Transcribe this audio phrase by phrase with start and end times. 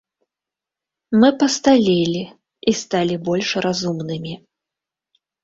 [1.23, 2.23] Мы пасталелі
[2.73, 4.33] і сталі больш разумнымі.